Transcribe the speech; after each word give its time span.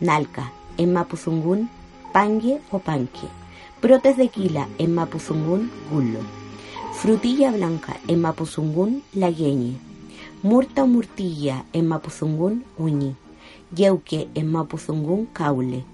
Nalca, 0.00 0.52
en 0.76 0.92
Mapuzungún, 0.92 1.70
pangue 2.12 2.60
o 2.70 2.78
panque. 2.78 3.28
Brotes 3.80 4.18
de 4.18 4.28
quila, 4.28 4.68
en 4.78 4.94
Mapuzungún, 4.94 5.70
gullo. 5.90 6.20
Frutilla 6.92 7.50
blanca, 7.50 7.96
en 8.06 8.20
Mapuzungún, 8.20 9.02
lagueñe. 9.14 9.78
Murta 10.42 10.84
o 10.84 10.86
murtilla, 10.86 11.64
en 11.72 11.88
Mapuzungún, 11.88 12.64
uñi. 12.76 13.14
Yeuque, 13.74 14.28
en 14.34 14.52
Mapuzungún, 14.52 15.26
caule. 15.32 15.84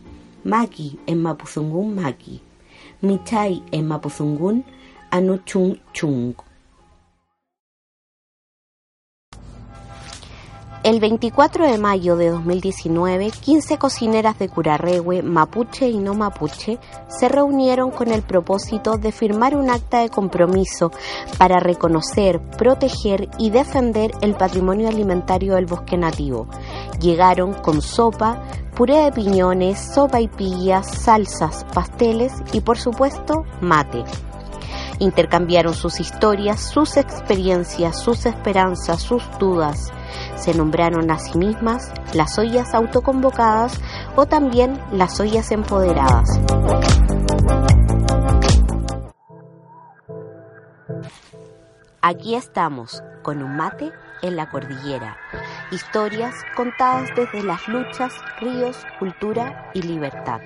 Maki, 0.43 0.99
en 1.07 1.23
Mapuzungún, 1.23 1.95
maki. 1.95 2.41
Michay, 3.03 3.63
en 3.71 3.87
Mapuzungún, 3.87 4.65
anuchung 5.11 5.77
chung. 5.93 6.35
El 10.85 10.99
24 10.99 11.71
de 11.71 11.79
mayo 11.79 12.17
de 12.17 12.31
2019, 12.31 13.31
15 13.31 13.79
cocineras 13.79 14.37
de 14.41 14.49
Curarrehue, 14.49 15.23
mapuche 15.23 15.89
y 15.89 15.99
no 15.99 16.15
mapuche, 16.15 16.81
se 17.07 17.29
reunieron 17.29 17.93
con 17.93 18.11
el 18.11 18.23
propósito 18.23 18.99
de 18.99 19.13
firmar 19.13 19.55
un 19.55 19.71
acta 19.71 20.01
de 20.01 20.09
compromiso 20.09 20.91
para 21.39 21.61
reconocer, 21.61 22.41
proteger 22.59 23.29
y 23.39 23.51
defender 23.51 24.11
el 24.23 24.35
patrimonio 24.35 24.89
alimentario 24.89 25.55
del 25.55 25.67
bosque 25.67 25.97
nativo. 25.97 26.49
Llegaron 27.01 27.55
con 27.55 27.81
sopa, 27.81 28.43
puré 28.75 29.05
de 29.05 29.13
piñones, 29.13 29.79
sopa 29.79 30.21
y 30.21 30.27
pillas, 30.27 30.91
salsas, 30.91 31.65
pasteles 31.73 32.33
y 32.53 32.61
por 32.61 32.77
supuesto 32.77 33.45
mate. 33.61 34.03
Intercambiaron 35.03 35.75
sus 35.75 35.99
historias, 35.99 36.61
sus 36.61 36.97
experiencias, 36.97 38.01
sus 38.01 38.25
esperanzas, 38.25 39.03
sus 39.03 39.23
dudas 39.41 39.93
se 40.37 40.55
nombraron 40.55 41.11
a 41.11 41.19
sí 41.19 41.37
mismas 41.39 41.93
las 42.15 42.39
ollas 42.39 42.73
autoconvocadas 42.73 43.81
o 44.17 44.27
también 44.27 44.81
las 44.93 45.19
ollas 45.19 45.51
empoderadas. 45.51 46.29
Aquí 52.01 52.35
estamos, 52.37 53.03
con 53.23 53.43
un 53.43 53.57
mate 53.57 53.93
en 54.23 54.37
la 54.37 54.51
cordillera. 54.51 55.17
Historias 55.71 56.35
contadas 56.57 57.11
desde 57.17 57.43
las 57.43 57.67
luchas, 57.69 58.13
ríos, 58.41 58.85
cultura 58.99 59.71
y 59.75 59.83
libertad. 59.83 60.41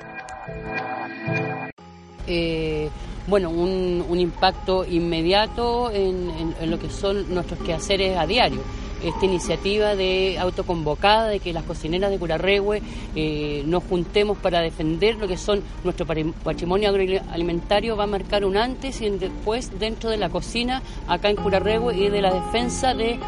Eh, 2.27 2.91
bueno, 3.27 3.51
un, 3.51 4.19
impacto 4.19 4.85
inmediato 4.85 5.91
en 5.91 6.71
lo 6.71 6.79
que 6.79 6.91
son 6.91 7.33
nuestros 7.35 7.61
quehaceres 7.61 8.17
a 8.17 8.27
diario. 8.27 8.63
Esta 9.03 9.27
iniciativa 9.27 9.95
de 9.95 10.39
autoconvocada, 10.39 11.29
de 11.29 11.39
que 11.39 11.53
las 11.53 11.65
cocineras 11.65 12.11
de 12.11 12.19
Curarrehue 12.19 12.81
eh, 13.15 13.63
nos 13.67 13.85
juntemos 13.85 14.39
para 14.39 14.61
defender 14.61 15.17
lo 15.17 15.29
que 15.29 15.37
son 15.37 15.63
nuestro 15.85 16.07
patrimonio 16.07 16.89
agroalimentario, 16.89 17.95
va 17.97 18.05
a 18.05 18.07
marcar 18.09 18.47
un 18.47 18.57
antes 18.57 19.03
y 19.03 19.09
un 19.09 19.19
después 19.19 19.79
dentro 19.79 20.09
de 20.09 20.17
la 20.17 20.31
cocina 20.31 20.83
acá 21.06 21.29
en 21.29 21.37
Curarrehue 21.37 21.95
y 21.95 22.09
de 22.09 22.23
la 22.23 22.33
defensa 22.33 22.95
de 22.95 23.19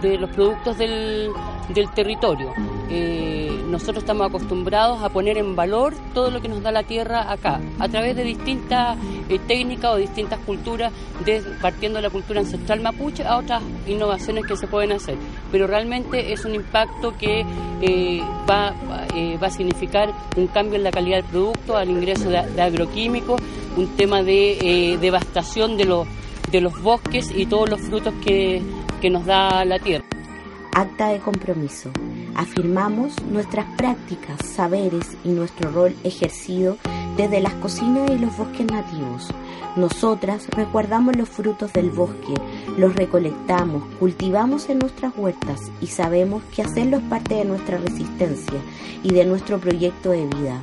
de 0.00 0.18
los 0.18 0.30
productos 0.30 0.76
del, 0.76 1.30
del 1.68 1.90
territorio. 1.90 2.52
Eh, 2.90 3.50
nosotros 3.68 3.98
estamos 3.98 4.28
acostumbrados 4.28 5.02
a 5.02 5.08
poner 5.08 5.38
en 5.38 5.56
valor 5.56 5.94
todo 6.14 6.30
lo 6.30 6.40
que 6.40 6.48
nos 6.48 6.62
da 6.62 6.70
la 6.70 6.84
tierra 6.84 7.30
acá, 7.30 7.60
a 7.78 7.88
través 7.88 8.14
de 8.16 8.24
distintas 8.24 8.96
eh, 9.28 9.38
técnicas 9.46 9.92
o 9.92 9.96
distintas 9.96 10.38
culturas, 10.40 10.92
partiendo 11.60 11.98
de 11.98 12.02
la 12.02 12.10
cultura 12.10 12.40
ancestral 12.40 12.80
mapuche 12.80 13.24
a 13.24 13.38
otras 13.38 13.62
innovaciones 13.86 14.46
que 14.46 14.56
se 14.56 14.66
pueden 14.66 14.92
hacer. 14.92 15.16
Pero 15.50 15.66
realmente 15.66 16.32
es 16.32 16.44
un 16.44 16.54
impacto 16.54 17.16
que 17.16 17.44
eh, 17.82 18.22
va, 18.48 18.72
va 19.42 19.46
a 19.46 19.50
significar 19.50 20.12
un 20.36 20.46
cambio 20.46 20.76
en 20.76 20.84
la 20.84 20.90
calidad 20.90 21.16
del 21.16 21.26
producto, 21.26 21.76
al 21.76 21.90
ingreso 21.90 22.28
de, 22.30 22.42
de 22.42 22.62
agroquímicos, 22.62 23.40
un 23.76 23.96
tema 23.96 24.22
de 24.22 24.96
devastación 25.00 25.76
de 25.76 25.84
los, 25.84 26.06
de 26.50 26.60
los 26.60 26.80
bosques 26.80 27.32
y 27.34 27.46
todos 27.46 27.68
los 27.68 27.80
frutos 27.80 28.14
que 28.24 28.62
que 29.00 29.10
nos 29.10 29.26
da 29.26 29.64
la 29.64 29.78
tierra. 29.78 30.04
Acta 30.76 31.08
de 31.08 31.20
compromiso. 31.20 31.90
Afirmamos 32.34 33.14
nuestras 33.30 33.64
prácticas, 33.78 34.44
saberes 34.44 35.16
y 35.24 35.30
nuestro 35.30 35.70
rol 35.70 35.96
ejercido 36.04 36.76
desde 37.16 37.40
las 37.40 37.54
cocinas 37.54 38.10
y 38.10 38.18
los 38.18 38.36
bosques 38.36 38.66
nativos. 38.70 39.28
Nosotras 39.74 40.46
recuerdamos 40.50 41.16
los 41.16 41.30
frutos 41.30 41.72
del 41.72 41.88
bosque, 41.88 42.34
los 42.76 42.94
recolectamos, 42.94 43.84
cultivamos 43.98 44.68
en 44.68 44.80
nuestras 44.80 45.16
huertas 45.16 45.62
y 45.80 45.86
sabemos 45.86 46.42
que 46.54 46.60
hacerlo 46.60 46.98
es 46.98 47.04
parte 47.04 47.36
de 47.36 47.46
nuestra 47.46 47.78
resistencia 47.78 48.60
y 49.02 49.14
de 49.14 49.24
nuestro 49.24 49.58
proyecto 49.58 50.10
de 50.10 50.26
vida. 50.26 50.60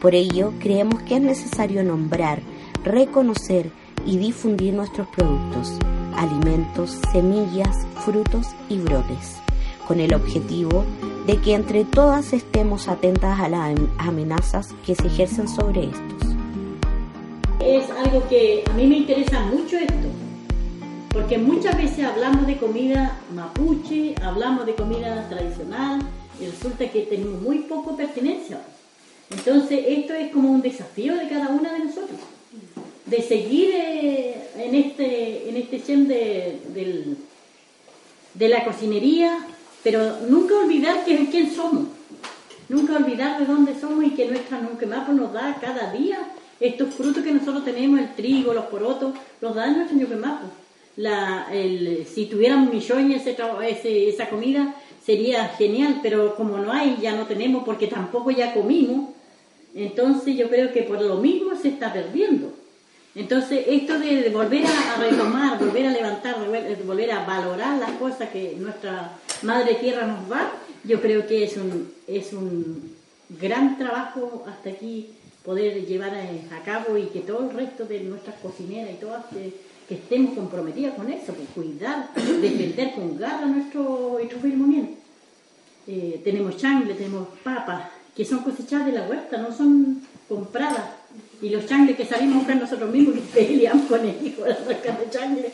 Por 0.00 0.14
ello, 0.14 0.54
creemos 0.60 1.02
que 1.02 1.16
es 1.16 1.20
necesario 1.20 1.84
nombrar, 1.84 2.40
reconocer 2.84 3.70
y 4.06 4.16
difundir 4.16 4.72
nuestros 4.72 5.08
productos 5.08 5.78
alimentos, 6.14 6.98
semillas, 7.12 7.76
frutos 8.04 8.48
y 8.68 8.78
brotes, 8.78 9.36
con 9.86 10.00
el 10.00 10.14
objetivo 10.14 10.84
de 11.26 11.36
que 11.38 11.54
entre 11.54 11.84
todas 11.84 12.32
estemos 12.32 12.88
atentas 12.88 13.40
a 13.40 13.48
las 13.48 13.74
amenazas 13.98 14.74
que 14.84 14.94
se 14.94 15.06
ejercen 15.06 15.48
sobre 15.48 15.84
estos. 15.84 16.36
Es 17.60 17.88
algo 17.90 18.26
que 18.28 18.64
a 18.68 18.72
mí 18.74 18.86
me 18.86 18.98
interesa 18.98 19.40
mucho 19.46 19.76
esto, 19.76 20.08
porque 21.12 21.38
muchas 21.38 21.76
veces 21.76 22.04
hablamos 22.04 22.46
de 22.46 22.56
comida 22.56 23.18
mapuche, 23.34 24.14
hablamos 24.22 24.66
de 24.66 24.74
comida 24.74 25.28
tradicional 25.28 26.00
y 26.40 26.46
resulta 26.46 26.90
que 26.90 27.02
tenemos 27.02 27.40
muy 27.40 27.58
poco 27.60 27.96
pertenencia. 27.96 28.60
Entonces 29.30 29.84
esto 29.86 30.12
es 30.14 30.32
como 30.32 30.50
un 30.50 30.62
desafío 30.62 31.14
de 31.16 31.28
cada 31.28 31.48
una 31.48 31.72
de 31.72 31.78
nosotros 31.80 32.18
de 33.12 33.22
seguir 33.22 33.70
eh, 33.74 34.41
en 34.56 34.74
este 34.74 35.48
en 35.48 35.56
este 35.56 35.96
de, 35.96 37.16
de 38.34 38.48
la 38.48 38.64
cocinería, 38.64 39.46
pero 39.82 40.20
nunca 40.28 40.56
olvidar 40.56 41.04
que, 41.04 41.28
quién 41.30 41.54
somos, 41.54 41.88
nunca 42.68 42.96
olvidar 42.96 43.38
de 43.38 43.46
dónde 43.46 43.78
somos 43.78 44.04
y 44.04 44.10
que 44.10 44.26
nuestra 44.26 44.60
mapa 44.60 45.12
nos 45.12 45.32
da 45.32 45.58
cada 45.60 45.92
día 45.92 46.18
estos 46.60 46.94
frutos 46.94 47.24
que 47.24 47.32
nosotros 47.32 47.64
tenemos, 47.64 47.98
el 47.98 48.14
trigo, 48.14 48.54
los 48.54 48.66
porotos, 48.66 49.14
los 49.40 49.54
da 49.54 49.66
nuestro 49.70 49.96
ñuquemapo. 49.96 50.46
La, 50.96 51.48
el, 51.50 52.06
si 52.06 52.26
tuviéramos 52.26 52.72
millones 52.72 53.26
ese, 53.26 54.08
esa 54.08 54.28
comida 54.28 54.74
sería 55.04 55.48
genial, 55.48 56.00
pero 56.02 56.36
como 56.36 56.58
no 56.58 56.70
hay, 56.70 56.98
ya 57.00 57.16
no 57.16 57.26
tenemos 57.26 57.64
porque 57.64 57.86
tampoco 57.88 58.30
ya 58.30 58.54
comimos, 58.54 59.10
entonces 59.74 60.36
yo 60.36 60.48
creo 60.48 60.72
que 60.72 60.82
por 60.82 61.00
lo 61.00 61.16
mismo 61.16 61.56
se 61.56 61.68
está 61.68 61.92
perdiendo. 61.92 62.52
Entonces, 63.14 63.64
esto 63.68 63.98
de, 63.98 64.30
volver 64.30 64.64
a, 64.66 64.96
retomar, 64.96 65.58
volver 65.58 65.86
a 65.86 65.92
levantar, 65.92 66.36
volver 66.86 67.10
a 67.10 67.24
valorar 67.24 67.78
las 67.78 67.90
cosas 67.92 68.30
que 68.30 68.56
nuestra 68.58 69.18
Madre 69.42 69.74
Tierra 69.74 70.06
nos 70.06 70.28
da, 70.28 70.52
yo 70.84 71.00
creo 71.00 71.26
que 71.26 71.44
es 71.44 71.56
un, 71.56 71.92
es 72.06 72.32
un 72.32 72.94
gran 73.28 73.76
trabajo 73.76 74.44
hasta 74.48 74.70
aquí 74.70 75.10
poder 75.44 75.84
llevar 75.84 76.14
a, 76.14 76.64
cabo 76.64 76.96
y 76.96 77.06
que 77.06 77.20
todo 77.20 77.50
el 77.50 77.56
resto 77.56 77.84
de 77.84 78.00
nuestras 78.00 78.36
cocineras 78.36 78.92
y 78.92 79.00
todas 79.00 79.24
que, 79.26 79.72
estemos 79.92 80.34
comprometidas 80.34 80.94
con 80.94 81.10
eso, 81.10 81.34
con 81.34 81.44
cuidar, 81.46 82.08
defender 82.14 82.94
con 82.94 83.18
garra 83.18 83.44
nuestro, 83.44 84.18
nuestro 84.18 84.88
eh, 85.86 86.20
tenemos 86.24 86.56
changle, 86.56 86.94
tenemos 86.94 87.28
papas, 87.44 87.90
que 88.16 88.24
son 88.24 88.38
cosechadas 88.38 88.86
de 88.86 88.92
la 88.92 89.06
huerta, 89.06 89.36
no 89.36 89.52
son 89.52 90.00
compradas 90.28 90.84
y 91.40 91.50
los 91.50 91.66
changles 91.66 91.96
que 91.96 92.06
salimos 92.06 92.36
a 92.36 92.38
buscar 92.38 92.56
nosotros 92.56 92.90
mismos 92.90 93.16
y 93.16 93.20
peleamos 93.20 93.86
con 93.86 94.00
el 94.00 94.26
hijo 94.26 94.44
de 94.44 94.54
sacar 94.54 95.00
de 95.00 95.10
changle. 95.10 95.52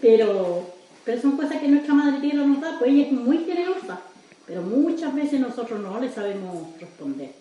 Pero, 0.00 0.66
pero 1.04 1.20
son 1.20 1.36
cosas 1.36 1.60
que 1.60 1.68
nuestra 1.68 1.94
madre 1.94 2.20
tierra 2.20 2.44
nos 2.44 2.60
da, 2.60 2.78
pues 2.78 2.90
ella 2.90 3.06
es 3.06 3.12
muy 3.12 3.38
generosa, 3.38 4.00
pero 4.46 4.62
muchas 4.62 5.14
veces 5.14 5.40
nosotros 5.40 5.80
no 5.80 6.00
le 6.00 6.10
sabemos 6.10 6.68
responder. 6.80 7.32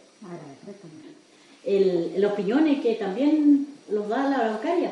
El, 1.65 2.21
los 2.21 2.33
piñones 2.33 2.81
que 2.81 2.95
también 2.95 3.67
los 3.89 4.07
da 4.07 4.29
la 4.29 4.37
araucaria, 4.37 4.91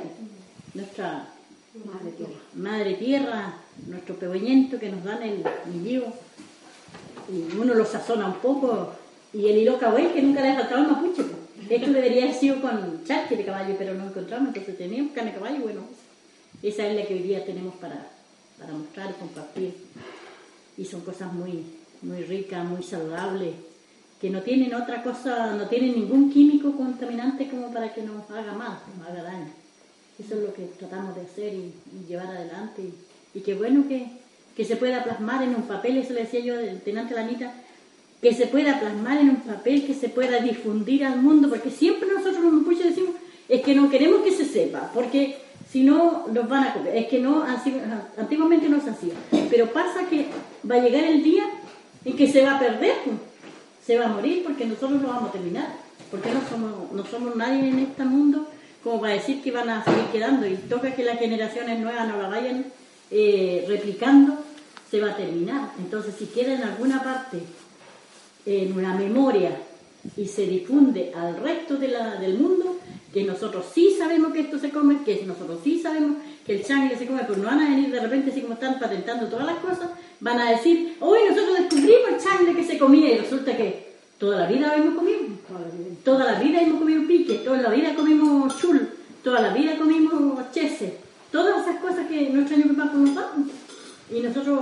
nuestra 0.74 1.30
madre 1.86 2.12
tierra, 2.12 2.34
madre 2.56 2.94
tierra 2.96 3.54
nuestro 3.86 4.16
pequeñento 4.16 4.80
que 4.80 4.90
nos 4.90 5.04
dan 5.04 5.22
el, 5.22 5.44
el 5.44 6.04
y 7.30 7.58
uno 7.58 7.74
lo 7.74 7.86
sazona 7.86 8.28
un 8.28 8.36
poco 8.36 8.94
Y 9.34 9.48
el 9.48 9.58
hilo 9.58 9.78
cahué, 9.78 10.12
que 10.14 10.22
nunca 10.22 10.42
le 10.42 10.52
ha 10.52 10.56
faltado 10.56 10.82
el 10.82 10.88
mapuche. 10.88 11.24
Esto 11.69 11.92
debería 11.92 12.24
haber 12.24 12.36
sido 12.36 12.62
con 12.62 13.04
charque 13.04 13.36
de 13.36 13.46
caballo, 13.46 13.75
pero 13.78 13.94
no 13.94 14.08
encontramos, 14.08 14.50
entonces 14.50 14.78
teníamos 14.78 15.12
carne 15.14 15.31
de 15.31 15.38
caballo, 15.38 15.64
bueno, 15.64 15.81
esa 16.64 16.88
es 16.88 16.96
la 16.96 17.06
que 17.06 17.14
hoy 17.14 17.22
día 17.22 17.46
tenemos 17.46 17.75
para, 17.75 18.08
para 18.58 18.74
mostrar 18.74 19.14
compartir. 19.16 19.75
Y 20.78 20.86
son 20.86 21.02
cosas 21.02 21.34
muy, 21.34 21.66
muy 22.02 22.24
ricas, 22.24 22.66
muy 22.66 22.84
saludables, 22.84 23.56
que 24.22 24.30
no 24.30 24.42
tienen 24.42 24.74
otra 24.74 25.04
cosa, 25.04 25.54
no 25.54 25.68
tienen 25.68 25.94
ningún 25.94 26.31
químico 26.31 26.75
contaminante 26.75 27.50
como 27.50 27.72
para 27.74 27.94
que 27.94 28.02
nos 28.02 28.30
haga 28.31 28.54
mal, 28.54 28.80
nos 28.98 29.08
haga 29.08 29.24
daño. 29.24 29.52
Eso 30.18 30.36
es 30.36 30.42
lo 30.42 30.54
que 30.54 30.64
tratamos 30.80 31.16
de 31.16 31.22
hacer 31.22 31.54
y, 31.54 31.74
llevar 32.08 32.28
adelante. 32.28 32.90
Y, 33.34 33.40
qué 33.42 33.54
bueno 33.54 33.88
que, 33.88 34.08
que, 34.56 34.66
se 34.66 34.78
pueda 34.78 35.04
plasmar 35.04 35.44
en 35.44 35.56
un 35.56 35.64
papel, 35.64 35.98
eso 35.98 36.14
le 36.14 36.22
decía 36.22 36.40
yo 36.40 36.56
tenante 36.80 37.14
Lanita, 37.14 37.54
que 38.22 38.34
se 38.34 38.48
pueda 38.48 38.80
plasmar 38.80 39.18
en 39.18 39.30
un 39.30 39.42
papel, 39.42 39.86
que 39.86 39.94
se 39.94 40.10
pueda 40.10 40.40
difundir 40.40 41.06
al 41.06 41.22
mundo, 41.22 41.50
porque 41.50 41.69
siempre 41.69 42.10
nosotros 42.12 42.44
los 42.44 42.54
mapuches 42.54 42.86
decimos, 42.86 43.16
es 43.48 43.62
que 43.62 43.75
no 43.75 43.90
queremos 43.90 44.22
que 44.22 44.31
se 44.31 44.46
sepa, 44.46 44.92
porque 44.94 45.38
si 45.72 45.84
no 45.84 46.25
los 46.34 46.48
van 46.48 46.64
a 46.64 46.74
comer. 46.74 46.96
Es 46.96 47.08
que 47.08 47.19
no, 47.19 47.44
antiguamente 48.18 48.69
no 48.69 48.81
se 48.81 48.90
hacía. 48.90 49.14
Pero 49.50 49.72
pasa 49.72 50.08
que 50.10 50.28
va 50.69 50.75
a 50.75 50.80
llegar 50.80 51.04
el 51.04 51.24
día 51.24 51.44
en 52.06 52.16
que 52.16 52.31
se 52.31 52.42
va 52.42 52.56
a 52.56 52.60
perder, 52.60 52.96
se 53.86 53.98
va 53.98 54.06
a 54.06 54.10
morir 54.10 54.44
porque 54.44 54.66
nosotros 54.66 55.02
no 55.02 55.08
vamos 55.10 55.30
a 55.30 55.34
terminar, 55.34 55.68
porque 56.10 56.30
no 56.31 56.42
somos, 56.50 56.92
no 56.92 57.06
somos 57.06 57.36
nadie 57.36 57.69
en 57.69 57.80
este 57.80 58.04
mundo 58.04 58.48
como 58.84 59.02
para 59.02 59.14
decir 59.14 59.42
que 59.42 59.52
van 59.52 59.69
a 59.69 59.84
seguir 59.84 60.06
quedando 60.12 60.48
y 60.48 60.56
toca 60.56 60.96
que 60.96 61.04
las 61.04 61.19
generaciones 61.19 61.80
nuevas 61.80 62.08
no 62.08 62.22
la 62.22 62.30
vayan 62.30 62.66
eh, 63.12 63.66
replicando, 63.68 64.38
se 64.90 65.02
va 65.02 65.12
a 65.12 65.18
terminar. 65.18 65.72
Entonces, 65.80 66.16
si 66.18 66.28
queda 66.28 66.54
en 66.54 66.64
alguna 66.64 67.04
parte, 67.04 67.40
en 68.48 68.74
una 68.74 68.96
memoria, 68.96 69.52
y 70.16 70.26
se 70.26 70.48
difunde 70.48 71.12
al 71.14 71.38
resto 71.38 71.76
de 71.76 71.90
la, 71.90 72.16
del 72.16 72.40
mundo, 72.40 72.78
que 73.14 73.24
nosotros 73.24 73.66
sí 73.74 73.96
sabemos 73.98 74.32
que 74.32 74.42
esto 74.42 74.58
se 74.58 74.70
come, 74.70 75.04
que 75.04 75.24
nosotros 75.26 75.60
sí 75.64 75.80
sabemos 75.80 76.18
que 76.46 76.56
el 76.56 76.64
changle 76.64 76.98
se 76.98 77.06
come, 77.06 77.24
pero 77.28 77.38
no 77.38 77.46
van 77.46 77.60
a 77.60 77.70
venir 77.70 77.92
de 77.92 78.00
repente, 78.00 78.32
así 78.32 78.42
como 78.42 78.54
están 78.54 78.80
patentando 78.80 79.28
todas 79.28 79.46
las 79.46 79.58
cosas, 79.58 79.90
van 80.22 80.40
a 80.40 80.52
decir, 80.52 80.96
hoy 81.02 81.20
nosotros 81.30 81.58
descubrimos 81.58 82.10
el 82.10 82.24
changle 82.24 82.56
que 82.56 82.64
se 82.64 82.78
comía 82.78 83.14
y 83.14 83.18
resulta 83.18 83.58
que 83.58 83.88
toda 84.18 84.40
la 84.40 84.48
vida 84.48 84.74
hemos 84.76 84.96
comido, 84.96 85.20
toda 86.04 86.32
la 86.32 86.40
vida 86.40 86.62
hemos 86.62 86.80
comido 86.80 87.06
pique, 87.06 87.36
toda 87.36 87.62
la 87.62 87.70
vida 87.70 87.94
comimos 87.96 88.58
chul, 88.60 88.90
toda 89.24 89.42
la 89.42 89.54
vida 89.54 89.78
comimos 89.78 90.52
chese, 90.52 90.98
todas 91.32 91.68
esas 91.68 91.82
cosas 91.82 92.08
que 92.08 92.30
nuestros 92.30 92.60
años 92.60 92.78
papás 92.78 92.94
nos 92.94 93.16
dan. 93.16 93.52
Y 94.10 94.22
nosotros, 94.22 94.60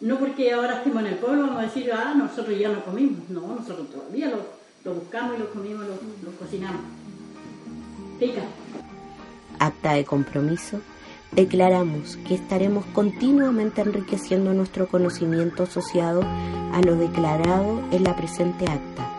no 0.00 0.18
porque 0.18 0.52
ahora 0.52 0.76
estemos 0.76 1.02
en 1.02 1.08
el 1.08 1.16
pueblo, 1.16 1.42
vamos 1.42 1.58
a 1.58 1.62
decir, 1.62 1.90
ah, 1.92 2.14
nosotros 2.16 2.56
ya 2.58 2.68
no 2.68 2.84
comimos, 2.84 3.28
no, 3.28 3.54
nosotros 3.54 3.88
todavía 3.90 4.30
lo, 4.30 4.94
buscamos 4.94 5.36
y 5.36 5.40
lo 5.40 5.50
comimos, 5.50 5.84
lo, 5.86 6.30
cocinamos. 6.38 6.80
Pica. 8.18 8.42
Acta 9.58 9.92
de 9.94 10.04
compromiso 10.04 10.80
declaramos 11.32 12.16
que 12.26 12.34
estaremos 12.34 12.86
continuamente 12.86 13.82
enriqueciendo 13.82 14.54
nuestro 14.54 14.88
conocimiento 14.88 15.64
asociado 15.64 16.22
a 16.22 16.80
lo 16.82 16.96
declarado 16.96 17.82
en 17.90 18.04
la 18.04 18.16
presente 18.16 18.64
acta, 18.64 19.10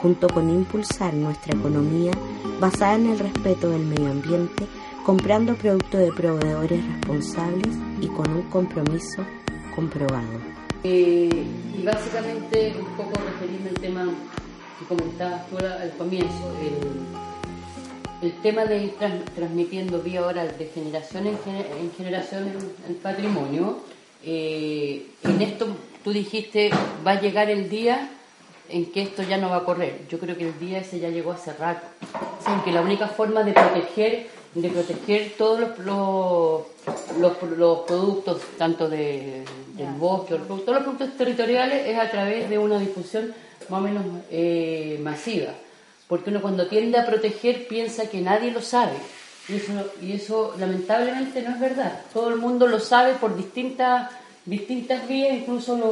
junto 0.00 0.28
con 0.28 0.48
impulsar 0.48 1.12
nuestra 1.14 1.58
economía 1.58 2.12
basada 2.60 2.94
en 2.94 3.10
el 3.10 3.18
respeto 3.18 3.70
del 3.70 3.84
medio 3.84 4.10
ambiente, 4.10 4.66
comprando 5.04 5.56
productos 5.56 6.00
de 6.00 6.12
proveedores 6.12 6.84
responsables 6.86 7.76
y 8.00 8.06
con 8.06 8.30
un 8.32 8.42
compromiso 8.42 9.24
comprobado. 9.78 10.26
Eh, 10.82 11.44
y 11.78 11.82
básicamente 11.84 12.74
un 12.76 12.96
poco 12.96 13.12
referirme 13.30 13.68
al 13.68 13.76
tema 13.76 14.08
que 14.78 14.84
comentabas 14.86 15.48
tú 15.48 15.58
al 15.58 15.92
comienzo, 15.96 16.52
el 16.60 17.28
el 18.20 18.32
tema 18.42 18.64
de 18.64 18.78
ir 18.84 18.94
transmitiendo 19.34 20.02
vía 20.02 20.26
oral 20.26 20.56
de 20.58 20.66
generación 20.66 21.26
en, 21.28 21.92
generación 21.96 22.48
el, 22.88 22.94
patrimonio, 22.96 23.78
eh, 24.24 25.06
en 25.22 25.40
esto 25.40 25.68
tú 26.02 26.12
dijiste, 26.12 26.70
va 27.06 27.12
a 27.12 27.20
llegar 27.20 27.48
el 27.48 27.68
día 27.68 28.10
en 28.70 28.86
que 28.86 29.02
esto 29.02 29.22
ya 29.22 29.38
no 29.38 29.50
va 29.50 29.58
a 29.58 29.64
correr. 29.64 30.00
Yo 30.08 30.18
creo 30.18 30.36
que 30.36 30.48
el 30.48 30.58
día 30.58 30.78
ese 30.78 30.98
ya 30.98 31.10
llegó 31.10 31.32
hace 31.32 31.52
rato. 31.52 31.86
O 32.12 32.64
que 32.64 32.72
la 32.72 32.80
única 32.80 33.06
forma 33.06 33.44
de 33.44 33.52
proteger, 33.52 34.26
de 34.62 34.70
proteger 34.70 35.32
todos 35.36 35.60
los, 35.78 36.62
los, 37.18 37.36
productos, 37.86 38.40
tanto 38.56 38.88
de, 38.88 39.44
del 39.74 39.92
bosque, 39.98 40.34
todos 40.34 40.66
los 40.66 40.82
productos 40.82 41.16
territoriales, 41.16 41.86
es 41.86 41.98
a 41.98 42.10
través 42.10 42.48
de 42.50 42.58
una 42.58 42.78
difusión 42.78 43.32
más 43.68 43.80
o 43.80 43.82
menos 43.82 44.04
eh, 44.30 44.98
masiva 45.02 45.52
porque 46.08 46.30
uno 46.30 46.40
cuando 46.40 46.66
tiende 46.66 46.98
a 46.98 47.06
proteger 47.06 47.68
piensa 47.68 48.08
que 48.08 48.20
nadie 48.20 48.50
lo 48.50 48.62
sabe. 48.62 48.96
Y 49.48 49.56
eso, 49.56 49.72
y 50.02 50.12
eso 50.12 50.54
lamentablemente 50.58 51.42
no 51.42 51.50
es 51.50 51.60
verdad. 51.60 52.00
Todo 52.12 52.30
el 52.30 52.36
mundo 52.36 52.66
lo 52.66 52.80
sabe 52.80 53.14
por 53.14 53.36
distintas, 53.36 54.10
distintas 54.44 55.06
vías, 55.06 55.36
incluso 55.36 55.76
lo, 55.76 55.90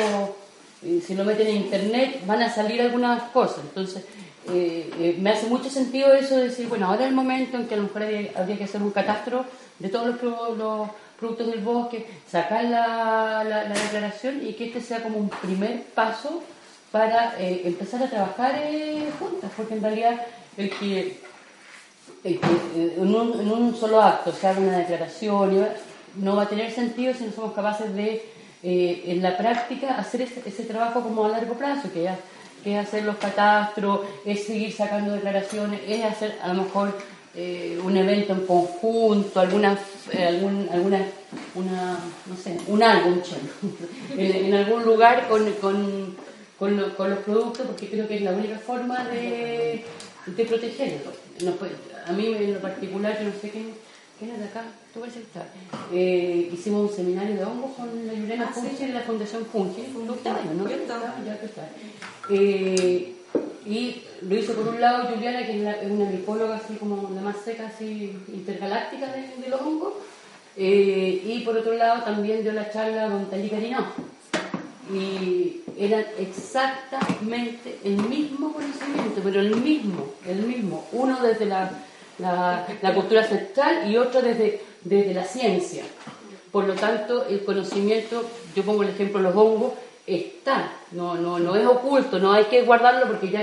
eh, 0.82 1.02
si 1.06 1.14
lo 1.14 1.24
meten 1.24 1.48
en 1.48 1.56
internet 1.56 2.22
van 2.26 2.42
a 2.42 2.54
salir 2.54 2.80
algunas 2.80 3.22
cosas. 3.30 3.60
Entonces, 3.60 4.04
eh, 4.48 4.90
eh, 4.98 5.16
me 5.20 5.31
hace 5.31 5.46
mucho 5.46 5.70
sentido 5.70 6.12
eso 6.14 6.37
de 6.37 6.48
decir, 6.48 6.69
bueno, 6.69 6.87
ahora 6.87 7.02
es 7.02 7.08
el 7.08 7.14
momento 7.14 7.56
en 7.56 7.66
que 7.66 7.75
a 7.75 7.78
lo 7.78 7.84
mejor 7.84 8.02
habría, 8.02 8.58
que 8.58 8.64
hacer 8.64 8.82
un 8.82 8.90
catastro 8.90 9.44
de 9.78 9.88
todos 9.88 10.22
los, 10.56 10.90
productos 11.19 11.46
del 11.46 11.60
bosque, 11.60 12.06
sacar 12.31 12.64
la, 12.64 13.43
la, 13.43 13.64
la 13.64 13.75
declaración 13.75 14.46
y 14.46 14.52
que 14.52 14.66
este 14.66 14.82
sea 14.82 15.02
como 15.02 15.19
un 15.19 15.31
primer 15.31 15.82
paso 15.94 16.43
para 16.96 17.34
eh, 17.38 17.62
empezar 17.64 18.02
a 18.02 18.08
trabajar 18.08 18.54
eh, 18.56 19.10
juntas, 19.19 19.50
porque 19.56 19.75
en 19.75 19.82
realidad 19.82 20.19
el 20.56 20.70
que, 20.70 21.20
eh, 22.25 22.40
en, 22.75 23.14
un, 23.14 23.76
solo 23.76 24.00
acto 24.00 24.32
se 24.32 24.46
haga 24.46 24.60
una 24.60 24.78
declaración 24.78 25.69
no 26.16 26.37
va 26.37 26.44
a 26.44 26.49
tener 26.49 26.70
sentido 26.72 27.12
si 27.12 27.25
no 27.25 27.32
somos 27.32 27.52
capaces 27.52 27.94
de, 27.94 28.25
en 28.62 29.22
la 29.22 29.37
práctica, 29.37 29.99
hacer 29.99 30.22
ese, 30.22 30.64
trabajo 30.64 31.02
como 31.02 31.26
a 31.26 31.28
largo 31.28 31.54
plazo, 31.54 31.92
que, 31.92 32.08
es 32.66 32.78
hacer 32.78 33.04
los 33.04 33.16
catastros, 33.16 34.00
es 34.24 34.44
seguir 34.44 34.72
sacando 34.72 35.12
declaraciones, 35.12 35.80
es 35.86 36.04
hacer 36.04 36.38
a 36.42 36.48
lo 36.48 36.64
mejor 36.64 36.96
un 37.84 37.94
evento 37.94 38.32
en 38.32 38.46
conjunto, 38.46 39.40
alguna, 39.40 39.78
algún, 40.26 40.66
alguna, 40.72 41.02
una, 41.54 41.98
no 42.24 42.34
sé, 42.34 42.56
un 42.66 42.82
álbum, 42.82 43.20
en, 44.16 44.54
algún 44.54 44.84
lugar 44.84 45.28
con, 45.28 45.52
con 45.60 46.16
con, 46.58 46.90
con, 46.96 47.10
los 47.10 47.18
productos 47.20 47.66
porque 47.66 47.88
creo 47.88 48.08
que 48.08 48.16
es 48.16 48.22
la 48.22 48.32
única 48.32 48.58
forma 48.58 49.04
de, 49.04 49.84
de 50.26 50.44
protegerlos. 50.44 51.14
a 52.06 52.12
mí 52.12 52.26
en 52.35 52.54
lo 52.54 52.61
particular, 52.61 53.18
yo 53.18 53.26
no 53.26 53.32
sé 53.40 53.50
quién, 53.50 53.75
quién 54.18 54.30
es 54.30 54.38
de 54.38 54.44
acá, 54.46 54.64
tú 54.92 55.00
vas 55.00 55.14
a 55.14 55.18
estar. 55.18 55.46
Eh, 55.92 56.50
hicimos 56.52 56.90
un 56.90 56.96
seminario 56.96 57.37
de 57.37 57.44
hongos 57.44 57.73
con 57.76 58.06
la 58.06 58.14
Yurena 58.14 58.50
ah, 58.54 58.61
y 58.80 58.87
la 58.87 59.00
Fundación 59.00 59.44
Fungi, 59.44 59.92
un 59.94 60.08
octavio, 60.08 60.52
¿no? 60.54 60.68
Ya 60.68 61.38
que 61.38 61.46
está. 61.46 61.68
Eh, 62.30 63.14
y 63.64 64.02
lo 64.23 64.37
hizo 64.37 64.54
por 64.54 64.68
un 64.68 64.80
lado 64.80 65.09
Juliana, 65.09 65.45
que 65.47 65.52
es, 65.52 65.90
una 65.90 66.11
micóloga 66.11 66.56
así 66.56 66.75
como 66.75 67.11
la 67.14 67.21
más 67.21 67.37
seca, 67.45 67.66
así 67.66 68.16
intergaláctica 68.28 69.06
de, 69.12 69.49
los 69.49 69.61
hongos. 69.61 69.95
Eh, 70.56 71.23
y 71.25 71.40
por 71.40 71.56
otro 71.56 71.75
lado 71.75 72.02
también 72.02 72.42
dio 72.42 72.52
la 72.52 72.71
charla 72.71 73.09
don 73.09 73.28
Talí 73.28 73.50
Carinó 73.50 73.85
y 74.92 75.62
eran 75.78 76.04
exactamente 76.18 77.78
el 77.85 77.97
mismo 77.97 78.52
conocimiento, 78.52 79.21
pero 79.23 79.40
el 79.40 79.56
mismo, 79.56 80.12
el 80.26 80.42
mismo, 80.42 80.87
uno 80.92 81.21
desde 81.21 81.47
la, 81.47 81.71
la, 82.18 82.95
cultura 82.95 83.23
ancestral 83.23 83.90
y 83.90 83.97
otro 83.97 84.23
desde, 84.23 84.62
desde 84.85 85.14
la 85.14 85.25
ciencia. 85.25 85.85
Por 86.52 86.66
lo 86.66 86.75
tanto, 86.75 87.26
el 87.26 87.45
conocimiento, 87.45 88.25
yo 88.54 88.62
pongo 88.62 88.85
el 88.85 88.90
ejemplo 88.90 89.18
de 89.18 89.25
los 89.25 89.37
hongos, 89.37 89.73
está, 90.06 90.72
no, 90.92 91.16
no, 91.16 91.38
no 91.38 91.56
es 91.56 91.66
oculto, 91.66 92.18
no 92.18 92.32
hay 92.32 92.44
que 92.44 92.62
guardarlo 92.62 93.06
porque 93.08 93.30
ya 93.30 93.42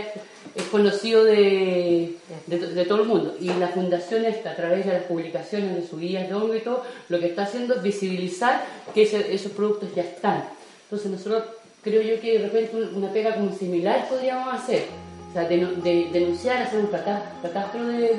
es 0.56 0.64
conocido 0.66 1.24
de, 1.24 2.16
de, 2.48 2.86
todo 2.86 3.02
el 3.02 3.08
mundo. 3.08 3.36
Y 3.40 3.48
la 3.54 3.70
fundación 3.70 4.26
está, 4.26 4.52
a 4.52 4.56
través 4.56 4.86
de 4.86 4.94
las 4.94 5.04
publicaciones 5.04 5.76
de 5.76 5.88
sus 5.88 6.00
guías 6.00 6.28
de 6.28 6.36
hongo 6.36 6.56
y 6.56 6.62
todo, 6.62 6.84
lo 7.10 7.20
que 7.20 7.28
está 7.28 7.44
haciendo 7.44 7.76
es 7.76 7.84
visibilizar 7.84 8.64
que 8.94 9.04
esos 9.04 9.52
productos 9.52 9.94
ya 9.96 10.04
están. 10.04 10.44
Entonces 10.84 11.12
nosotros 11.12 11.44
creo 11.84 12.02
yo 12.02 12.22
que 12.22 12.40
de 12.40 12.46
repente 12.46 12.78
una 12.96 13.12
pega 13.12 13.36
como 13.36 13.52
similar 13.52 14.08
podríamos 14.08 14.54
hacer. 14.54 14.86
O 15.30 15.34
sea, 15.34 15.48
de, 15.48 16.10
denunciar, 16.14 16.62
hacer 16.62 16.80
un 16.80 16.88
catastro 16.88 17.88
de, 17.88 18.10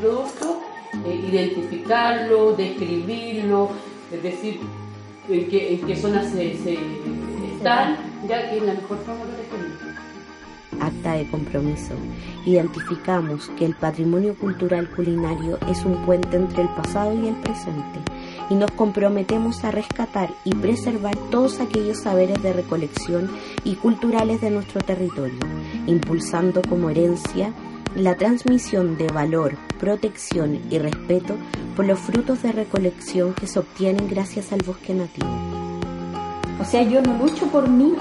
productos, 0.00 0.56
eh, 1.06 1.20
identificarlo, 1.30 2.54
describirlo, 2.54 3.68
es 4.10 4.22
decir, 4.22 4.58
en 5.28 5.48
qué, 5.50 5.74
en 5.74 5.86
qué 5.86 5.94
zonas 5.94 6.32
se, 6.32 6.78
están, 7.58 7.96
ya 8.28 8.50
que 8.50 8.60
la 8.60 8.74
mejor 8.74 8.98
forma. 8.98 9.24
Acta 10.80 11.14
de 11.14 11.28
compromiso. 11.28 11.94
Identificamos 12.46 13.50
que 13.58 13.64
el 13.64 13.74
patrimonio 13.74 14.36
cultural 14.36 14.88
culinario 14.90 15.58
es 15.68 15.84
un 15.84 16.04
puente 16.06 16.36
entre 16.36 16.62
el 16.62 16.68
pasado 16.68 17.12
y 17.14 17.28
el 17.28 17.34
presente 17.36 17.98
y 18.48 18.54
nos 18.54 18.70
comprometemos 18.70 19.64
a 19.64 19.70
rescatar 19.70 20.30
y 20.44 20.54
preservar 20.54 21.16
todos 21.30 21.60
aquellos 21.60 21.98
saberes 21.98 22.40
de 22.42 22.52
recolección 22.52 23.30
y 23.64 23.74
culturales 23.74 24.40
de 24.40 24.50
nuestro 24.50 24.80
territorio, 24.80 25.40
impulsando 25.86 26.62
como 26.62 26.90
herencia 26.90 27.52
la 27.96 28.16
transmisión 28.16 28.96
de 28.96 29.08
valor, 29.08 29.56
protección 29.80 30.60
y 30.70 30.78
respeto 30.78 31.34
por 31.74 31.86
los 31.86 31.98
frutos 31.98 32.42
de 32.42 32.52
recolección 32.52 33.34
que 33.34 33.46
se 33.46 33.58
obtienen 33.58 34.08
gracias 34.08 34.52
al 34.52 34.60
bosque 34.62 34.94
nativo. 34.94 35.67
O 36.60 36.64
sea, 36.64 36.82
yo 36.82 37.00
no 37.00 37.14
lucho 37.14 37.46
por 37.46 37.68
mí, 37.68 37.94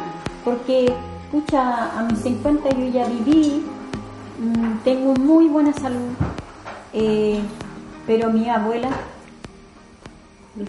porque, 0.44 0.92
escucha, 1.26 2.00
a 2.00 2.04
mis 2.04 2.20
50 2.20 2.70
yo 2.72 2.88
ya 2.88 3.06
viví, 3.06 3.64
mm, 4.40 4.80
tengo 4.84 5.14
muy 5.14 5.48
buena 5.48 5.74
salud, 5.74 6.10
eh, 6.94 7.40
pero 8.08 8.32
mi 8.32 8.50
abuela, 8.50 8.90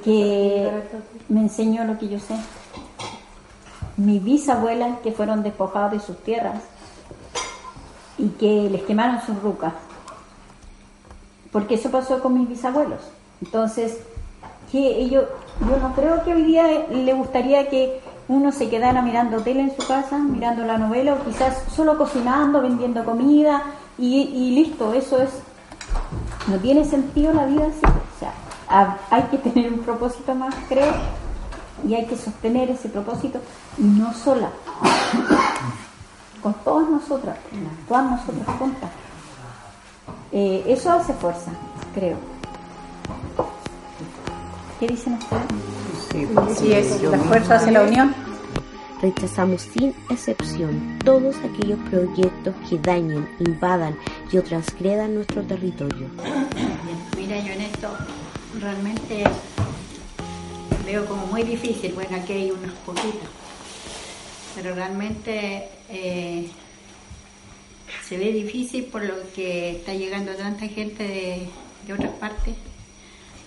que 0.05 0.71
me 1.31 1.41
enseñó 1.41 1.85
lo 1.85 1.99
que 1.99 2.09
yo 2.09 2.21
sé, 2.21 2.37
mis 3.97 4.23
bisabuelas 4.23 5.01
que 5.01 5.13
fueron 5.13 5.43
despojadas 5.43 5.93
de 5.93 6.01
sus 6.01 6.19
tierras 6.23 6.63
y 8.19 8.29
que 8.31 8.69
les 8.71 8.83
quemaron 8.83 9.21
sus 9.25 9.41
rucas, 9.43 9.73
porque 11.51 11.77
eso 11.77 11.91
pasó 11.91 12.21
con 12.21 12.35
mis 12.39 12.49
bisabuelos. 12.49 13.01
Entonces, 13.41 13.99
que 14.71 15.01
ellos, 15.01 15.25
yo 15.61 15.77
no 15.79 15.95
creo 15.95 16.23
que 16.25 16.35
hoy 16.35 16.43
día 16.43 16.67
le 16.91 17.13
gustaría 17.15 17.69
que 17.69 18.01
uno 18.29 18.53
se 18.53 18.69
quedara 18.69 19.03
mirando 19.03 19.41
tele 19.41 19.61
en 19.61 19.77
su 19.77 19.87
casa, 19.87 20.19
mirando 20.19 20.65
la 20.65 20.79
novela 20.79 21.15
o 21.15 21.25
quizás 21.25 21.65
solo 21.75 21.97
cocinando, 21.97 22.61
vendiendo 22.61 23.05
comida 23.05 23.63
y, 23.97 24.21
y 24.21 24.51
listo, 24.51 24.93
eso 24.93 25.21
es 25.21 25.31
no 26.49 26.57
tiene 26.59 26.85
sentido 26.85 27.33
la 27.33 27.47
vida 27.47 27.67
así. 27.67 27.81
O 27.85 28.19
sea, 28.19 28.99
hay 29.11 29.23
que 29.25 29.39
tener 29.39 29.73
un 29.73 29.81
propósito 29.81 30.35
más, 30.35 30.55
creo, 30.69 30.93
y 31.87 31.95
hay 31.95 32.07
que 32.07 32.17
sostener 32.17 32.71
ese 32.71 32.89
propósito, 32.89 33.41
y 33.77 33.83
no 33.83 34.13
sola, 34.15 34.51
con 36.43 36.55
todas 36.65 36.89
nosotras, 36.89 37.37
todas 37.87 38.11
nosotras 38.11 38.57
juntas. 38.59 38.91
Eh, 40.33 40.65
eso 40.67 40.91
hace 40.93 41.13
fuerza, 41.15 41.51
creo. 41.95 42.17
¿Qué 44.79 44.87
dicen 44.87 45.15
ustedes? 45.15 46.57
Sí, 46.57 46.73
es, 46.73 47.03
la 47.03 47.19
fuerza 47.19 47.57
hace 47.57 47.73
la 47.73 47.83
unión. 47.83 48.15
Rechazamos 49.03 49.63
sin 49.63 49.93
excepción 50.09 51.01
todos 51.05 51.35
aquellos 51.39 51.81
proyectos 51.91 52.55
que 52.69 52.79
dañen, 52.79 53.29
invadan 53.41 53.99
y 54.31 54.39
o 54.39 54.43
transgredan 54.43 55.15
nuestro 55.15 55.43
territorio. 55.43 56.07
Mira, 57.17 57.39
yo 57.41 57.53
en 57.55 57.63
esto 57.63 57.89
realmente 58.61 59.25
veo 60.85 61.07
como 61.07 61.27
muy 61.27 61.43
difícil. 61.43 61.93
Bueno, 61.95 62.17
aquí 62.17 62.35
hay 62.35 62.51
unos 62.53 62.73
poquitos, 62.87 63.29
pero 64.55 64.77
realmente 64.77 65.71
eh, 65.89 66.49
se 68.05 68.17
ve 68.17 68.31
difícil 68.31 68.85
por 68.85 69.03
lo 69.03 69.15
que 69.35 69.71
está 69.73 69.93
llegando 69.93 70.35
tanta 70.35 70.69
gente 70.69 71.03
de, 71.03 71.49
de 71.85 71.93
otras 71.93 72.13
partes 72.13 72.55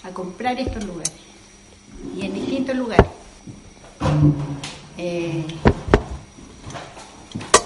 a 0.03 0.09
comprar 0.09 0.59
estos 0.59 0.83
lugares 0.83 1.11
y 2.15 2.25
en 2.25 2.33
distintos 2.33 2.75
lugares. 2.75 3.07
Eh, 4.97 5.45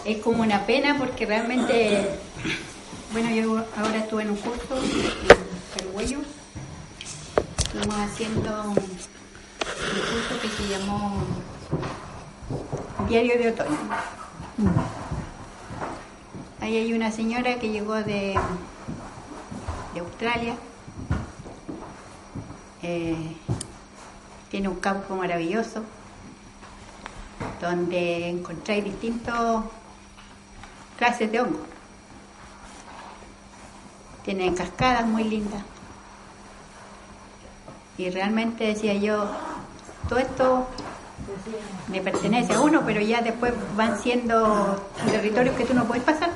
es 0.05 0.17
como 0.19 0.43
una 0.43 0.65
pena 0.65 0.97
porque 0.97 1.25
realmente, 1.25 2.07
bueno, 3.11 3.29
yo 3.31 3.65
ahora 3.77 3.97
estuve 3.97 4.23
en 4.23 4.31
un 4.31 4.37
curso 4.37 4.77
en 4.77 5.77
Perhuello, 5.77 6.19
estuvimos 7.57 7.95
haciendo 7.95 8.63
un, 8.63 8.75
curso 8.75 10.41
que 10.41 10.49
se 10.49 10.69
llamó 10.69 11.23
Diario 13.09 13.37
de 13.37 13.49
Otoño. 13.49 13.77
Ahí 16.61 16.77
hay 16.77 16.93
una 16.93 17.11
señora 17.11 17.59
que 17.59 17.69
llegó 17.69 17.95
de, 17.95 18.35
de 19.93 19.99
Australia, 19.99 20.55
eh, 22.87 23.15
tiene 24.51 24.69
un 24.69 24.75
campo 24.75 25.15
maravilloso 25.15 25.81
donde 27.59 28.29
encontráis 28.29 28.83
distintas 28.83 29.63
clases 30.97 31.31
de 31.31 31.41
hongos. 31.41 31.67
Tienen 34.23 34.55
cascadas 34.55 35.07
muy 35.07 35.23
lindas. 35.23 35.63
Y 37.97 38.11
realmente 38.11 38.65
decía 38.65 38.93
yo, 38.93 39.31
todo 40.07 40.19
esto 40.19 40.67
me 41.87 42.01
pertenece 42.01 42.53
a 42.53 42.61
uno, 42.61 42.83
pero 42.85 43.01
ya 43.01 43.21
después 43.21 43.53
van 43.75 43.99
siendo 43.99 44.87
territorios 45.09 45.55
que 45.55 45.65
tú 45.65 45.73
no 45.73 45.85
puedes 45.85 46.03
pasar. 46.03 46.31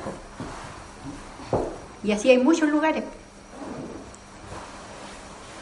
Y 2.02 2.10
así 2.10 2.30
hay 2.30 2.38
muchos 2.38 2.68
lugares. 2.68 3.04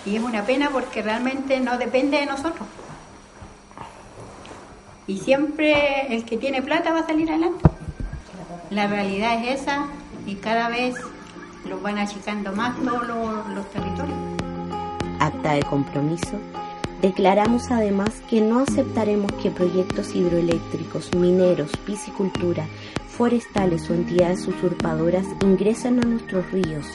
Y 0.04 0.16
es 0.16 0.22
una 0.22 0.44
pena 0.44 0.70
porque 0.70 1.02
realmente 1.02 1.60
no 1.60 1.78
depende 1.78 2.18
de 2.18 2.26
nosotros. 2.26 2.66
Y 5.06 5.18
siempre 5.18 6.14
el 6.14 6.24
que 6.24 6.36
tiene 6.36 6.62
plata 6.62 6.92
va 6.92 7.00
a 7.00 7.06
salir 7.06 7.30
adelante. 7.30 7.68
La 8.70 8.86
realidad 8.86 9.42
es 9.42 9.62
esa 9.62 9.86
y 10.26 10.34
cada 10.36 10.68
vez 10.68 10.96
los 11.66 11.80
van 11.82 11.98
achicando 11.98 12.52
más 12.52 12.76
todos 12.76 13.06
los, 13.06 13.70
territorios. 13.70 14.18
Acta 15.18 15.52
de 15.52 15.62
compromiso. 15.62 16.38
Declaramos 17.02 17.70
además 17.70 18.22
que 18.28 18.40
no 18.40 18.60
aceptaremos 18.60 19.32
que 19.42 19.50
proyectos 19.50 20.14
hidroeléctricos, 20.14 21.14
mineros, 21.14 21.70
piscicultura, 21.86 22.66
forestales 23.08 23.88
o 23.90 23.94
entidades 23.94 24.46
usurpadoras 24.46 25.26
ingresen 25.42 26.00
a 26.00 26.06
nuestros 26.06 26.50
ríos, 26.50 26.86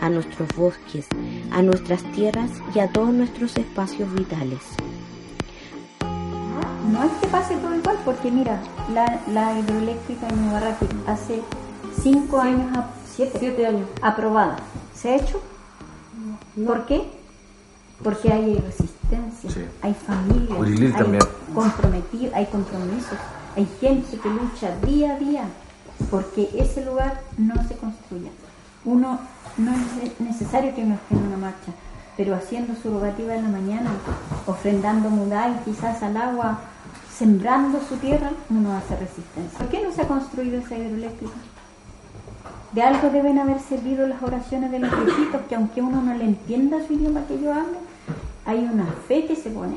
a 0.00 0.08
nuestros 0.08 0.48
bosques, 0.56 1.06
a 1.50 1.62
nuestras 1.62 2.02
tierras 2.12 2.50
y 2.74 2.80
a 2.80 2.88
todos 2.88 3.12
nuestros 3.12 3.56
espacios 3.56 4.12
vitales 4.14 4.60
no 6.92 7.04
es 7.04 7.12
que 7.20 7.26
pase 7.28 7.56
todo 7.56 7.74
igual, 7.74 7.98
porque 8.04 8.30
mira, 8.30 8.60
la, 8.92 9.58
hidroeléctrica 9.58 10.28
en 10.28 10.46
Ibarraqui 10.46 10.86
hace 11.06 11.42
cinco 12.02 12.40
años, 12.40 12.84
siete, 13.06 13.66
años, 13.66 13.88
aprobada. 14.00 14.56
¿Se 14.94 15.10
ha 15.10 15.16
hecho? 15.16 15.40
¿Por 16.66 16.86
qué? 16.86 17.10
Porque 18.02 18.32
hay 18.32 18.54
resistencia, 18.56 18.91
hay 19.82 19.94
familias, 19.94 20.94
hay 21.00 21.18
comprometidos, 21.54 22.34
hay 22.34 22.46
compromisos, 22.46 23.18
hay 23.56 23.68
gente 23.80 24.18
que 24.18 24.28
lucha 24.28 24.76
día 24.84 25.14
a 25.14 25.18
día 25.18 25.44
porque 26.10 26.48
ese 26.54 26.84
lugar 26.84 27.20
no 27.38 27.54
se 27.68 27.76
construya. 27.76 28.30
Uno 28.84 29.20
no 29.58 29.72
es 29.72 30.20
necesario 30.20 30.74
que 30.74 30.82
uno 30.82 30.94
esté 30.94 31.14
en 31.14 31.26
una 31.26 31.36
marcha, 31.36 31.72
pero 32.16 32.34
haciendo 32.34 32.74
su 32.74 32.90
rogativa 32.90 33.34
en 33.34 33.44
la 33.44 33.48
mañana, 33.48 33.90
ofrendando 34.46 35.08
mudai 35.10 35.62
quizás 35.64 36.02
al 36.02 36.16
agua 36.16 36.58
sembrando 37.16 37.80
su 37.88 37.96
tierra, 37.96 38.30
uno 38.50 38.76
hace 38.76 38.96
resistencia. 38.96 39.58
¿Por 39.58 39.68
qué 39.68 39.82
no 39.82 39.92
se 39.92 40.02
ha 40.02 40.08
construido 40.08 40.58
esa 40.58 40.76
hidroeléctrica? 40.76 41.34
De 42.72 42.82
algo 42.82 43.10
deben 43.10 43.38
haber 43.38 43.60
servido 43.60 44.06
las 44.08 44.22
oraciones 44.22 44.70
de 44.70 44.78
los 44.78 44.90
viejitos, 44.90 45.42
que 45.42 45.54
aunque 45.54 45.82
uno 45.82 46.00
no 46.00 46.14
le 46.14 46.24
entienda 46.24 46.78
su 46.86 46.94
idioma 46.94 47.26
que 47.28 47.38
yo 47.40 47.52
hablo, 47.52 47.78
hay 48.44 48.58
una 48.58 48.86
fe 49.08 49.26
que 49.26 49.36
se 49.36 49.50
pone. 49.50 49.76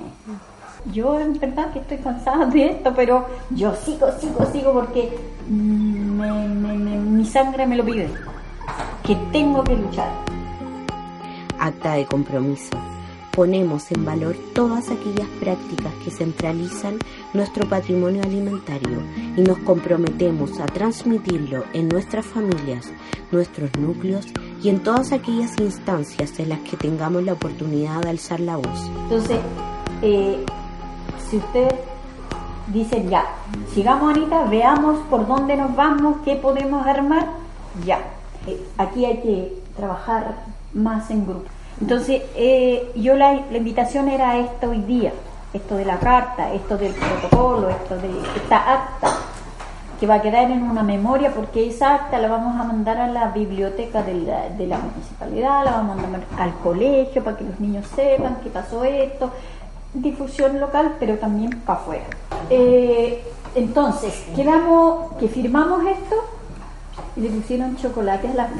Yo 0.92 1.20
en 1.20 1.40
verdad 1.40 1.74
que 1.74 1.80
estoy 1.80 1.98
cansada 1.98 2.46
de 2.46 2.68
esto, 2.68 2.94
pero 2.96 3.26
yo 3.50 3.76
sigo, 3.76 4.08
sigo, 4.20 4.46
sigo 4.52 4.74
porque 4.74 5.18
mi 5.48 7.26
sangre 7.26 7.66
me 7.66 7.76
lo 7.76 7.86
pide, 7.86 8.10
que 9.04 9.16
tengo 9.32 9.64
que 9.64 9.76
luchar. 9.76 10.12
Acta 11.60 11.94
de 11.94 12.06
compromiso 12.06 12.78
ponemos 13.36 13.92
en 13.92 14.06
valor 14.06 14.36
todas 14.54 14.90
aquellas 14.90 15.28
prácticas 15.42 15.94
que 16.04 16.10
centralizan 16.10 16.98
nuestro 17.34 17.68
patrimonio 17.68 18.24
alimentario 18.24 19.02
y 19.36 19.42
nos 19.42 19.58
comprometemos 19.60 20.60
a 20.62 20.66
transmitirlo 20.66 21.66
en 21.74 21.90
nuestras 21.90 22.26
familias, 22.26 22.94
nuestros 23.32 23.70
núcleos 23.78 24.28
en 24.70 24.82
todas 24.82 25.12
aquellas 25.12 25.58
instancias 25.60 26.40
en 26.40 26.50
las 26.50 26.60
que 26.60 26.78
tengamos 26.78 27.24
la 27.24 27.34
oportunidad 27.34 28.02
de 28.02 28.10
alzar 28.10 28.40
la 28.40 28.56
voz. 28.58 28.90
Entonces, 29.04 29.40
eh, 30.02 30.44
si 31.30 31.38
usted 31.38 31.70
dice 32.68 33.06
ya, 33.10 33.26
sigamos 33.74 34.16
Anita, 34.16 34.46
veamos 34.46 35.00
por 35.10 35.28
dónde 35.28 35.56
nos 35.56 35.76
vamos, 35.76 36.18
qué 36.24 36.36
podemos 36.36 36.86
armar, 36.86 37.28
ya. 37.86 38.00
Eh, 38.48 38.64
aquí 38.78 39.06
hay 39.06 39.22
que 39.22 39.54
trabajar 39.76 40.44
más 40.74 41.10
en 41.12 41.26
grupo. 41.26 41.50
Entonces, 41.80 42.22
eh, 42.36 42.92
yo 42.96 43.16
la, 43.16 43.34
invitación 43.52 44.08
era 44.08 44.38
esto 44.38 44.70
hoy 44.70 44.82
día, 44.82 45.12
esto 45.54 45.76
de 45.76 45.86
la 45.86 46.00
carta, 46.00 46.54
esto 46.54 46.78
del 46.78 46.94
protocolo, 46.94 47.70
esto 47.70 47.96
de 47.98 48.10
esta 48.36 48.74
acta, 48.74 49.10
que 50.00 50.08
va 50.08 50.16
a 50.16 50.22
quedar 50.22 50.52
en 50.52 50.64
una 50.64 50.84
memoria 50.84 51.34
porque 51.34 51.68
esa 51.68 51.96
acta 51.96 52.20
la 52.20 52.28
vamos 52.28 52.60
a 52.60 52.64
mandar 52.64 52.98
a 52.98 53.08
la 53.08 53.30
biblioteca 53.30 54.04
de 54.04 54.14
la, 54.14 54.50
de 54.50 54.68
la 54.68 54.78
municipalidad, 54.78 55.64
la 55.64 55.72
vamos 55.72 55.98
a 55.98 56.02
mandar 56.02 56.24
al 56.38 56.54
colegio 56.56 57.24
para 57.24 57.38
que 57.38 57.46
los 57.46 57.60
niños 57.60 57.86
sepan 57.96 58.38
que 58.44 58.50
pasó 58.50 58.84
esto, 58.84 59.32
difusión 59.94 60.60
local, 60.60 60.96
pero 61.00 61.18
también 61.18 61.62
para 61.62 61.80
afuera. 61.80 62.06
Eh, 62.50 63.24
entonces, 63.56 64.26
quedamos, 64.36 65.14
que 65.14 65.28
firmamos 65.28 65.86
esto 65.86 66.16
y 67.16 67.22
le 67.22 67.30
pusieron 67.30 67.78
chocolate 67.78 68.28
a 68.30 68.34
la... 68.34 68.50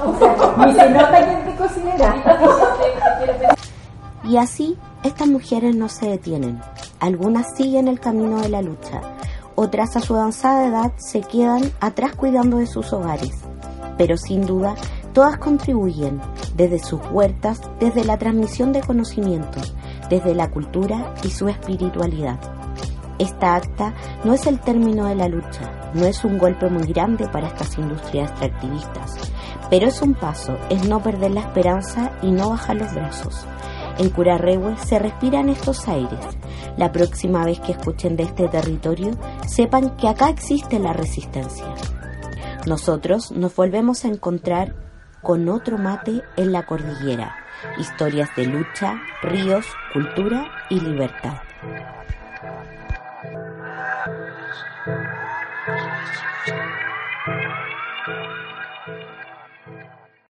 O 0.00 0.16
sea, 0.16 0.36
ni 0.64 0.72
se 0.74 0.90
nota 0.90 1.56
cocinera. 1.58 2.14
Y 4.22 4.36
así, 4.36 4.78
estas 5.02 5.26
mujeres 5.26 5.74
no 5.74 5.88
se 5.88 6.06
detienen. 6.06 6.60
Algunas 7.00 7.56
siguen 7.56 7.88
el 7.88 7.98
camino 7.98 8.40
de 8.40 8.48
la 8.48 8.62
lucha. 8.62 9.00
Otras 9.60 9.96
a 9.96 10.00
su 10.00 10.14
avanzada 10.14 10.68
edad 10.68 10.92
se 10.98 11.20
quedan 11.20 11.72
atrás 11.80 12.14
cuidando 12.14 12.58
de 12.58 12.68
sus 12.68 12.92
hogares. 12.92 13.34
Pero 13.96 14.16
sin 14.16 14.46
duda, 14.46 14.76
todas 15.12 15.38
contribuyen 15.38 16.20
desde 16.54 16.78
sus 16.78 17.00
huertas, 17.10 17.60
desde 17.80 18.04
la 18.04 18.18
transmisión 18.18 18.72
de 18.72 18.82
conocimientos, 18.82 19.74
desde 20.08 20.36
la 20.36 20.48
cultura 20.48 21.12
y 21.24 21.30
su 21.30 21.48
espiritualidad. 21.48 22.38
Esta 23.18 23.56
acta 23.56 23.94
no 24.22 24.32
es 24.32 24.46
el 24.46 24.60
término 24.60 25.06
de 25.06 25.16
la 25.16 25.26
lucha, 25.26 25.90
no 25.92 26.06
es 26.06 26.24
un 26.24 26.38
golpe 26.38 26.70
muy 26.70 26.86
grande 26.86 27.26
para 27.26 27.48
estas 27.48 27.76
industrias 27.78 28.30
extractivistas, 28.30 29.16
pero 29.68 29.88
es 29.88 30.00
un 30.00 30.14
paso, 30.14 30.56
es 30.70 30.88
no 30.88 31.02
perder 31.02 31.32
la 31.32 31.40
esperanza 31.40 32.12
y 32.22 32.30
no 32.30 32.50
bajar 32.50 32.76
los 32.76 32.94
brazos. 32.94 33.44
En 33.98 34.10
Curarrehue 34.10 34.76
se 34.78 34.98
respiran 34.98 35.48
estos 35.48 35.88
aires. 35.88 36.20
La 36.76 36.92
próxima 36.92 37.44
vez 37.44 37.60
que 37.60 37.72
escuchen 37.72 38.16
de 38.16 38.22
este 38.22 38.48
territorio, 38.48 39.10
sepan 39.46 39.96
que 39.96 40.08
acá 40.08 40.30
existe 40.30 40.78
la 40.78 40.92
resistencia. 40.92 41.66
Nosotros 42.66 43.32
nos 43.32 43.54
volvemos 43.56 44.04
a 44.04 44.08
encontrar 44.08 44.74
con 45.22 45.48
otro 45.48 45.78
mate 45.78 46.22
en 46.36 46.52
la 46.52 46.64
cordillera. 46.64 47.34
Historias 47.78 48.30
de 48.36 48.46
lucha, 48.46 49.00
ríos, 49.22 49.66
cultura 49.92 50.48
y 50.70 50.78
libertad. 50.80 51.38